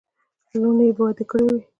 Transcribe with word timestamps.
لوڼي 0.61 0.85
یې 0.89 0.95
واده 0.97 1.23
کړې 1.29 1.43
وې. 1.47 1.59